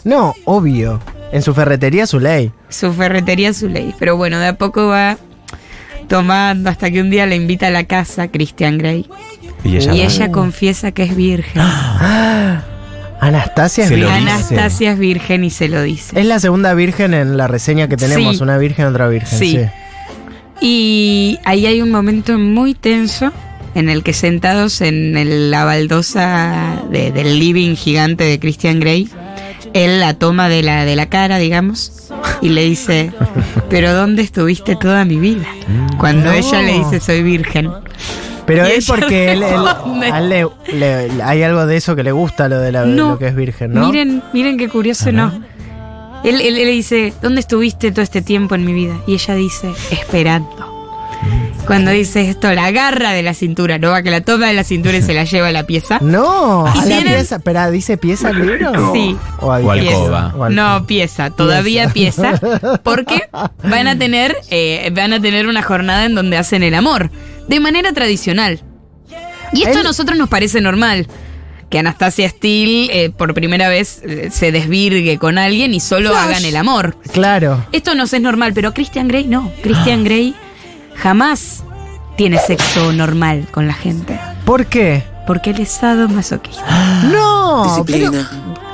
No, 0.04 0.34
obvio. 0.44 1.00
En 1.32 1.42
su 1.42 1.54
ferretería 1.54 2.06
su 2.06 2.18
ley. 2.20 2.50
Su 2.68 2.92
ferretería, 2.92 3.52
su 3.52 3.68
ley. 3.68 3.94
Pero 3.99 4.16
bueno, 4.16 4.38
de 4.40 4.49
a 4.49 4.54
poco 4.58 4.88
va 4.88 5.16
tomando 6.08 6.70
hasta 6.70 6.90
que 6.90 7.00
un 7.00 7.10
día 7.10 7.26
le 7.26 7.37
invita 7.37 7.68
a 7.68 7.70
la 7.70 7.84
casa 7.84 8.28
Christian 8.28 8.78
Grey. 8.78 9.08
Y 9.64 9.76
ella, 9.76 9.94
Y 9.94 9.99
va. 10.00 10.04
ella 10.06 10.32
confiesa 10.32 10.90
que 10.92 11.04
es 11.04 11.14
virgen. 11.14 11.62
Anastasia 13.20 13.84
es 13.84 13.88
Se 13.90 13.96
virgen. 13.96 14.12
Anastasia 14.14 14.92
es 14.92 14.99
virgen 14.99 15.44
y 15.44 15.50
se 15.50 15.68
lo 15.68 15.82
dice. 15.82 16.18
Es 16.18 16.26
la 16.26 16.40
segunda 16.40 16.72
virgen 16.75 17.12
en 17.14 17.37
la 17.37 17.46
reseña 17.46 17.87
que 17.88 17.96
tenemos. 17.96 18.38
Sí. 18.38 18.42
Una 18.42 18.56
virgen, 18.58 18.87
otra 18.87 19.08
virgen. 19.08 19.38
Sí. 19.38 19.50
Sí. 19.58 19.66
Y 20.62 21.38
ahí 21.44 21.66
hay 21.66 21.80
un 21.82 21.90
momento 21.90 22.38
muy 22.38 22.75
tenso 22.75 23.32
en 23.75 23.88
el 23.88 24.02
que 24.02 24.12
sentados 24.14 24.80
en 24.80 25.16
el- 25.16 25.50
la 25.50 25.64
baldosa 25.64 26.82
de- 26.90 27.12
del 27.12 27.38
living 27.38 27.76
gigante 27.76 28.25
de 28.25 28.38
Christian 28.40 28.80
Grey, 28.80 29.08
él 29.75 30.00
la 30.00 30.15
toma 30.15 30.49
de 30.49 30.62
la, 30.62 30.85
de 30.85 30.97
la 30.97 31.07
cara, 31.09 31.39
digamos, 31.39 32.11
y 32.43 32.49
le 32.50 32.62
dice, 32.65 33.12
pero 33.69 33.93
¿dónde 33.95 34.23
estuviste 34.23 34.77
toda 34.77 35.05
mi 35.05 35.17
vida? 35.17 35.47
Cuando 35.99 36.27
No. 36.27 36.33
ella 36.33 36.62
le 36.62 36.73
dice, 36.79 37.00
soy 37.00 37.23
virgen. 37.23 37.71
Pero 38.47 38.67
Y 38.67 38.73
es 38.73 38.87
porque 38.87 39.33
él, 39.33 39.43
él- 39.45 39.62
responde. 39.65 40.07
a 40.11 40.19
él 40.19 40.29
le- 40.29 40.47
le- 41.09 41.23
hay 41.23 41.43
algo 41.45 41.67
de 41.67 41.77
eso 41.77 41.95
que 41.95 42.03
le 42.03 42.11
gusta, 42.12 42.49
lo 42.49 42.59
de 42.59 42.73
la- 42.73 42.85
No. 42.85 43.11
lo 43.11 43.19
que 43.19 43.29
es 43.29 43.35
virgen, 43.37 43.73
¿no? 43.75 43.87
Miren, 43.87 44.23
miren 44.33 44.57
qué 44.59 44.69
curioso, 44.69 45.12
no. 45.12 45.33
Él, 46.25 46.35
él- 46.41 46.57
él 46.59 46.67
le 46.67 46.73
dice, 46.73 47.15
¿dónde 47.23 47.41
estuviste 47.41 47.93
todo 47.93 48.03
este 48.03 48.23
tiempo 48.23 48.55
en 48.55 48.65
mi 48.65 48.73
vida? 48.73 48.97
Y 49.07 49.15
ella 49.15 49.35
dice, 49.35 49.71
esperando. 49.91 50.70
Cuando 51.67 51.90
dice 51.93 52.29
esto, 52.29 52.52
la 52.52 52.67
agarra 52.67 53.12
de 53.12 53.23
la 53.23 53.35
cintura, 53.35 53.79
no 53.79 53.90
va 53.90 54.02
que 54.02 54.11
la 54.11 54.21
toma 54.23 54.49
de 54.49 54.55
la 54.55 54.64
cintura 54.64 54.97
y 54.97 55.02
se 55.02 55.14
la 55.14 55.25
lleva 55.25 55.49
a 55.49 55.52
la 55.52 55.64
pieza. 55.67 55.99
No, 56.00 56.64
¿Y 56.75 56.79
a 56.79 56.85
la 56.87 57.02
pieza. 57.02 57.37
Espera, 57.37 57.71
¿dice 57.71 57.97
pieza 57.97 58.31
el 58.31 58.47
libro? 58.47 58.93
Sí. 58.93 59.17
O, 59.38 59.47
O 59.47 59.71
alcoba. 59.71 60.35
No, 60.50 60.87
pieza, 60.87 61.31
todavía 61.31 61.88
pieza. 61.90 62.40
Porque 62.83 63.23
van 63.62 63.87
a 63.88 63.97
tener, 63.99 64.37
eh, 64.50 64.90
van 64.93 65.12
a 65.12 65.21
tener 65.21 65.47
una 65.47 65.62
jornada 65.62 66.07
en 66.07 66.14
donde 66.14 66.37
hacen 66.37 66.62
el 66.62 66.75
amor. 66.75 67.11
De 67.49 67.61
manera 67.61 67.93
tradicional. 67.93 68.62
Y 69.52 69.62
esto 69.62 69.81
a 69.81 69.83
nosotros 69.83 70.19
nos 70.19 70.29
parece 70.29 70.61
normal. 70.61 71.07
Que 71.69 71.79
Anastasia 71.79 72.29
Steele 72.29 73.05
eh, 73.05 73.11
por 73.11 73.33
primera 73.33 73.69
vez 73.69 74.02
eh, 74.05 74.31
se 74.33 74.50
desvirgue 74.50 75.19
con 75.19 75.38
alguien 75.38 75.73
y 75.73 75.79
solo 75.79 76.11
Flash. 76.11 76.25
hagan 76.25 76.45
el 76.45 76.57
amor. 76.57 76.97
Claro. 77.12 77.64
Esto 77.71 77.95
nos 77.95 78.12
es 78.12 78.21
normal, 78.21 78.52
pero 78.55 78.75
Christian 78.75 79.07
Grey 79.07 79.29
no. 79.29 79.52
Christian 79.62 80.02
Grey 80.02 80.35
jamás 81.00 81.64
tiene 82.16 82.38
sexo 82.38 82.92
normal 82.92 83.49
con 83.50 83.66
la 83.66 83.75
gente. 83.75 84.19
¿Por 84.45 84.66
qué? 84.66 85.02
Porque 85.26 85.50
él 85.50 85.61
es 85.61 85.71
sadomasoquista. 85.71 86.64
No, 87.11 87.83
pero 87.87 88.11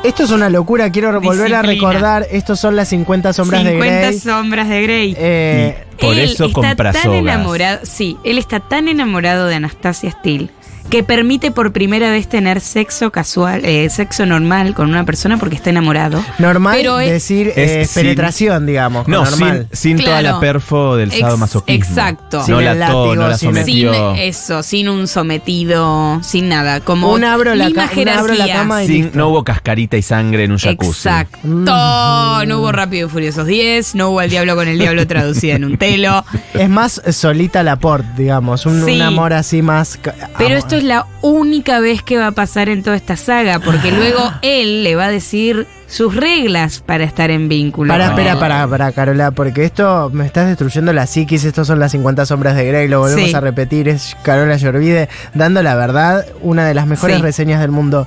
esto 0.05 0.25
es 0.25 0.31
una 0.31 0.49
locura. 0.51 0.91
Quiero 0.91 1.21
volver 1.21 1.55
a 1.55 1.63
recordar. 1.63 2.27
Estos 2.31 2.61
son 2.61 2.77
las 2.77 2.89
50 2.89 3.33
sombras 3.33 3.63
50 3.63 3.85
de 3.95 4.01
Grey. 4.07 4.19
sombras 4.21 4.69
de 4.69 4.83
Grey. 4.83 5.17
Eh, 5.19 5.85
Por 6.01 6.13
él 6.15 6.31
eso 6.31 6.47
está 6.47 6.75
tan 6.77 6.93
sogas. 6.95 7.07
enamorado, 7.19 7.81
sí, 7.85 8.17
él 8.25 8.39
está 8.39 8.61
tan 8.61 8.89
enamorado 8.89 9.47
de 9.47 9.55
Anastasia 9.57 10.11
Steele 10.11 10.51
que 10.87 11.03
permite 11.03 11.51
por 11.51 11.73
primera 11.73 12.11
vez 12.11 12.29
tener 12.29 12.61
sexo 12.61 13.11
casual, 13.11 13.65
eh, 13.65 13.89
sexo 13.91 14.27
normal 14.27 14.75
con 14.75 14.89
una 14.89 15.05
persona 15.05 15.37
porque 15.39 15.57
está 15.57 15.71
enamorado. 15.71 16.25
normal 16.39 16.77
Pero 16.79 17.01
es- 17.01 17.11
decir 17.11 17.49
Es 17.57 17.71
eh, 17.71 17.85
sin- 17.87 18.03
penetración, 18.03 18.67
digamos. 18.67 19.09
No, 19.09 19.25
normal. 19.25 19.67
sin, 19.73 19.97
sin 19.97 20.05
toda 20.05 20.21
Claro. 20.21 20.37
la 20.37 20.41
perfo 20.41 20.97
del 20.97 21.11
Ex- 21.11 21.21
sadomasoquismo. 21.21 21.85
exacto. 21.85 22.39
No 22.39 22.45
Sin 22.45 22.65
la 22.65 22.73
el 22.73 22.83
ató, 22.83 22.93
no 23.15 23.29
látigo, 23.29 23.29
la 23.29 23.39
sin 23.39 23.49
el- 23.57 23.65
Sin 23.65 23.85
sometió. 23.87 24.15
eso, 24.15 24.63
sin 24.63 24.89
un 24.89 25.07
sometido, 25.07 26.21
sin 26.23 26.49
nada, 26.49 26.81
como 26.81 27.13
Un 27.13 27.25
abro 27.25 27.55
la 27.55 27.71
ca- 27.71 27.91
un 27.97 28.09
abro 28.09 28.35
la 28.35 28.47
cama 28.49 28.85
y 28.85 28.87
Sin- 28.87 29.11
no 29.15 29.29
hubo 29.29 29.45
cascarita 29.45 29.97
y 29.97 30.03
sangre 30.03 30.45
en 30.45 30.53
un 30.53 30.59
jacuzzi. 30.59 31.09
Exacto. 31.09 31.39
Mm. 31.43 31.65
No 31.65 32.59
hubo 32.61 32.73
Rápido 32.73 33.07
y 33.07 33.11
Furiosos 33.11 33.47
10, 33.47 33.95
no 33.95 34.11
hubo 34.11 34.21
El 34.21 34.31
Diablo 34.31 34.55
con 34.57 34.69
el 34.69 34.79
Diablo 34.79 35.07
traducida 35.07 35.55
en 35.57 35.65
un 35.65 35.77
telo. 35.79 36.25
Es 36.55 36.69
más 36.69 37.01
eh, 37.05 37.13
solita 37.13 37.63
la 37.63 37.77
port, 37.77 38.05
digamos. 38.17 38.67
Un, 38.67 38.85
Sí. 38.85 38.93
un 38.93 39.03
amor 39.03 39.33
así 39.33 39.63
más. 39.63 39.99
Pero 40.03 40.47
amor. 40.47 40.59
Esto 40.77 40.85
es 40.85 40.85
la 40.85 41.07
única 41.23 41.81
vez 41.81 42.03
que 42.03 42.19
va 42.19 42.29
a 42.29 42.33
pasar 42.33 42.69
en 42.69 42.83
toda 42.83 42.97
esta 42.97 43.17
saga, 43.17 43.59
porque 43.61 43.91
luego 43.93 44.33
él 44.43 44.85
le 44.85 44.95
va 44.97 45.07
a 45.07 45.11
decir 45.11 45.67
sus 45.87 46.15
reglas 46.17 46.81
para 46.85 47.05
estar 47.05 47.31
en 47.31 47.49
vínculo. 47.49 47.93
Para, 47.93 48.07
espera, 48.09 48.39
para, 48.39 48.67
para, 48.67 48.93
Carola, 48.93 49.31
porque 49.31 49.65
esto 49.65 50.11
me 50.13 50.27
estás 50.27 50.49
destruyendo 50.49 50.93
la 50.93 51.07
psiquis. 51.07 51.45
Estos 51.45 51.67
son 51.67 51.79
las 51.79 51.93
50 51.93 52.27
sombras 52.27 52.57
de 52.57 52.67
Grey, 52.67 52.89
lo 52.89 53.01
volvemos 53.01 53.31
Sí. 53.31 53.35
a 53.35 53.41
repetir. 53.41 53.89
Es 53.89 54.17
Carola 54.23 54.57
Llorvide 54.57 55.09
dando 55.35 55.63
la 55.63 55.75
verdad, 55.77 56.27
una 56.43 56.67
de 56.67 56.75
las 56.75 56.87
mejores 56.87 57.17
Sí. 57.17 57.23
reseñas 57.23 57.61
del 57.61 57.71
mundo. 57.71 58.07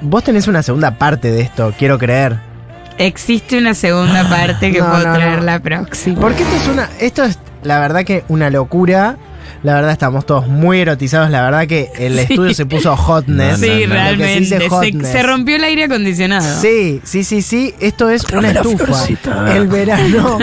Vos 0.00 0.24
tenés 0.24 0.48
una 0.48 0.62
segunda 0.62 0.98
parte 0.98 1.30
de 1.30 1.42
esto, 1.42 1.72
quiero 1.78 1.98
creer. 1.98 2.36
Existe 2.98 3.56
una 3.56 3.74
segunda 3.74 4.28
parte 4.28 4.70
que 4.72 4.80
No, 4.80 4.90
puedo 4.90 5.06
no, 5.08 5.14
traer 5.14 5.38
no. 5.38 5.44
la 5.44 5.60
próxima. 5.60 6.20
Porque 6.20 6.42
esto 6.42 6.56
es 6.56 6.68
una. 6.68 6.88
Esto 7.00 7.24
es 7.24 7.38
la 7.62 7.78
verdad 7.78 8.04
que 8.04 8.24
una 8.28 8.50
locura. 8.50 9.16
La 9.62 9.74
verdad 9.74 9.92
estamos 9.92 10.26
todos 10.26 10.48
muy 10.48 10.80
erotizados. 10.80 11.30
La 11.30 11.42
verdad 11.42 11.66
que 11.68 11.90
el 11.98 12.14
Sí. 12.18 12.20
estudio 12.32 12.52
se 12.54 12.66
puso 12.66 12.96
hotness. 12.96 13.60
No, 13.60 13.66
no, 13.66 13.72
Sí, 13.74 13.86
no. 13.86 13.94
Realmente. 13.94 14.58
Se, 14.58 14.68
hotness. 14.68 15.08
se 15.08 15.22
rompió 15.22 15.56
el 15.56 15.64
aire 15.64 15.84
acondicionado. 15.84 16.60
Sí, 16.60 17.00
sí, 17.04 17.22
sí, 17.22 17.42
sí. 17.42 17.72
Esto 17.80 18.10
es 18.10 18.24
una 18.32 18.50
estufa. 18.50 18.84
florcita. 18.86 19.56
El 19.56 19.68
verano. 19.68 20.38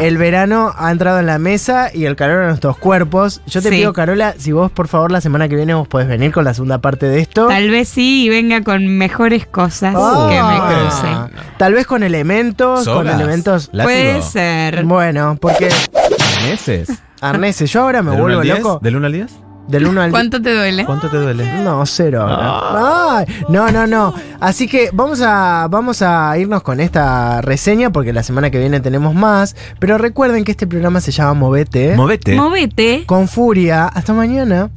El 0.00 0.18
verano 0.18 0.74
ha 0.76 0.90
entrado 0.90 1.20
en 1.20 1.26
la 1.26 1.38
mesa 1.38 1.90
y 1.94 2.04
el 2.04 2.16
calor 2.16 2.42
en 2.42 2.48
nuestros 2.48 2.76
cuerpos. 2.76 3.40
Yo 3.46 3.62
te 3.62 3.70
Sí. 3.70 3.76
pido, 3.76 3.92
Carola, 3.92 4.34
si 4.38 4.52
vos 4.52 4.70
por 4.70 4.88
favor 4.88 5.10
la 5.10 5.20
semana 5.20 5.48
que 5.48 5.56
viene 5.56 5.72
vos 5.74 5.88
podés 5.88 6.08
venir 6.08 6.32
con 6.32 6.44
la 6.44 6.52
segunda 6.52 6.78
parte 6.78 7.06
de 7.06 7.20
esto. 7.20 7.48
Tal 7.48 7.70
vez 7.70 7.88
sí 7.88 8.24
y 8.24 8.28
venga 8.28 8.62
con 8.62 8.86
mejores 8.98 9.46
cosas 9.46 9.94
Ah. 9.96 10.28
que 10.28 10.42
me 10.42 11.30
cruce. 11.30 11.42
Tal 11.56 11.72
vez 11.72 11.86
con 11.86 12.02
elementos, 12.02 12.86
con 12.86 13.08
elementos. 13.08 13.70
Látigo. 13.72 13.84
Puede 13.84 14.22
ser. 14.22 14.84
Bueno, 14.84 15.38
porque 15.40 15.68
¿Meses? 16.48 16.88
Arneses, 17.28 17.70
yo 17.72 17.82
ahora 17.82 18.02
me 18.02 18.10
¿Del 18.12 18.20
1 18.20 18.24
vuelvo 18.24 18.40
al 18.40 18.46
10? 18.46 18.58
loco. 18.60 18.78
¿Del 18.82 18.96
1 18.96 19.06
al 19.06 19.12
10? 19.12 19.32
Del 19.68 19.86
1 19.86 20.02
al 20.02 20.10
¿Cuánto 20.10 20.42
te 20.42 20.54
duele? 20.54 20.84
¿Cuánto 20.84 21.08
te 21.08 21.16
duele? 21.16 21.62
No, 21.62 21.84
cero. 21.86 22.26
Ah. 22.28 23.24
Ay, 23.26 23.34
no, 23.48 23.70
no, 23.70 23.86
no. 23.86 24.12
Así 24.38 24.68
que 24.68 24.90
vamos 24.92 25.22
a, 25.22 25.68
vamos 25.70 26.02
a 26.02 26.36
irnos 26.36 26.62
con 26.62 26.80
esta 26.80 27.40
reseña 27.40 27.90
porque 27.90 28.12
la 28.12 28.22
semana 28.22 28.50
que 28.50 28.58
viene 28.58 28.80
tenemos 28.80 29.14
más. 29.14 29.56
Pero 29.78 29.96
recuerden 29.96 30.44
que 30.44 30.50
este 30.50 30.66
programa 30.66 31.00
se 31.00 31.12
llama 31.12 31.32
Movete. 31.34 31.96
Movete. 31.96 32.34
Movete. 32.36 33.04
con 33.06 33.26
furia. 33.26 33.86
Hasta 33.86 34.12
mañana. 34.12 34.68